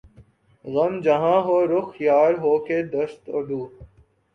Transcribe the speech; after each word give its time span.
غم 0.65 0.93
جہاں 1.05 1.39
ہو 1.47 1.57
رخ 1.73 1.89
یار 2.01 2.33
ہو 2.43 2.53
کہ 2.65 2.77
دست 2.93 3.21
عدو 3.29 3.61